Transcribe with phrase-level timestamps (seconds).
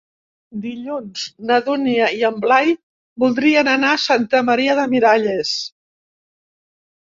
[0.61, 2.73] Dilluns na Dúnia i en Blai
[3.25, 5.55] voldrien anar a Santa Maria de Miralles.